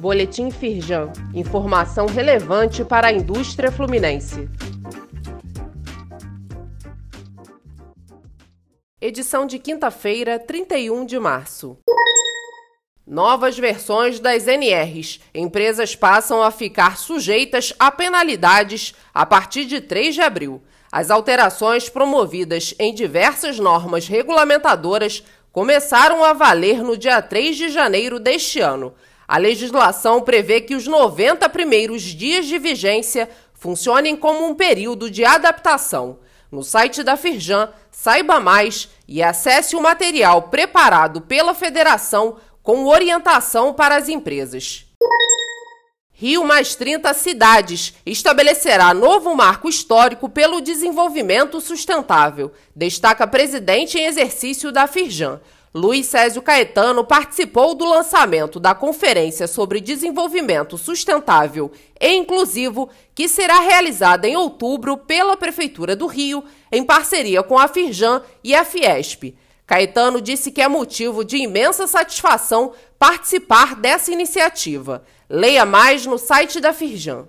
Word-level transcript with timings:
Boletim 0.00 0.50
Firjan. 0.50 1.12
Informação 1.34 2.06
relevante 2.06 2.82
para 2.82 3.08
a 3.08 3.12
indústria 3.12 3.70
fluminense. 3.70 4.48
Edição 8.98 9.44
de 9.44 9.58
quinta-feira, 9.58 10.38
31 10.38 11.04
de 11.04 11.18
março. 11.18 11.76
Novas 13.06 13.58
versões 13.58 14.18
das 14.18 14.46
NRs. 14.46 15.20
Empresas 15.34 15.94
passam 15.94 16.42
a 16.42 16.50
ficar 16.50 16.96
sujeitas 16.96 17.74
a 17.78 17.90
penalidades 17.90 18.94
a 19.12 19.26
partir 19.26 19.66
de 19.66 19.82
3 19.82 20.14
de 20.14 20.22
abril. 20.22 20.62
As 20.90 21.10
alterações 21.10 21.90
promovidas 21.90 22.74
em 22.78 22.94
diversas 22.94 23.58
normas 23.58 24.08
regulamentadoras 24.08 25.22
começaram 25.52 26.24
a 26.24 26.32
valer 26.32 26.82
no 26.82 26.96
dia 26.96 27.20
3 27.20 27.54
de 27.54 27.68
janeiro 27.68 28.18
deste 28.18 28.60
ano. 28.60 28.94
A 29.30 29.38
legislação 29.38 30.20
prevê 30.22 30.60
que 30.60 30.74
os 30.74 30.88
90 30.88 31.48
primeiros 31.50 32.02
dias 32.02 32.46
de 32.46 32.58
vigência 32.58 33.30
funcionem 33.54 34.16
como 34.16 34.44
um 34.44 34.56
período 34.56 35.08
de 35.08 35.24
adaptação. 35.24 36.18
No 36.50 36.64
site 36.64 37.04
da 37.04 37.16
Firjan, 37.16 37.68
saiba 37.92 38.40
mais 38.40 38.88
e 39.06 39.22
acesse 39.22 39.76
o 39.76 39.80
material 39.80 40.48
preparado 40.48 41.20
pela 41.20 41.54
federação 41.54 42.38
com 42.60 42.86
orientação 42.86 43.72
para 43.72 43.94
as 43.94 44.08
empresas. 44.08 44.84
Rio 46.12 46.42
mais 46.42 46.74
30 46.74 47.14
cidades 47.14 47.94
estabelecerá 48.04 48.92
novo 48.92 49.32
marco 49.36 49.68
histórico 49.68 50.28
pelo 50.28 50.60
desenvolvimento 50.60 51.60
sustentável, 51.60 52.50
destaca 52.74 53.28
presidente 53.28 53.96
em 53.96 54.06
exercício 54.06 54.72
da 54.72 54.88
Firjan. 54.88 55.40
Luiz 55.72 56.06
Césio 56.06 56.42
Caetano 56.42 57.04
participou 57.04 57.76
do 57.76 57.84
lançamento 57.84 58.58
da 58.58 58.74
Conferência 58.74 59.46
sobre 59.46 59.80
Desenvolvimento 59.80 60.76
Sustentável 60.76 61.70
e 62.00 62.12
Inclusivo, 62.12 62.90
que 63.14 63.28
será 63.28 63.60
realizada 63.60 64.26
em 64.26 64.36
outubro 64.36 64.96
pela 64.96 65.36
Prefeitura 65.36 65.94
do 65.94 66.08
Rio, 66.08 66.42
em 66.72 66.82
parceria 66.82 67.40
com 67.44 67.56
a 67.56 67.68
Firjan 67.68 68.20
e 68.42 68.52
a 68.52 68.64
Fiesp. 68.64 69.36
Caetano 69.64 70.20
disse 70.20 70.50
que 70.50 70.60
é 70.60 70.66
motivo 70.66 71.24
de 71.24 71.36
imensa 71.36 71.86
satisfação 71.86 72.72
participar 72.98 73.76
dessa 73.76 74.10
iniciativa. 74.10 75.04
Leia 75.28 75.64
mais 75.64 76.04
no 76.04 76.18
site 76.18 76.58
da 76.58 76.72
Firjan. 76.72 77.28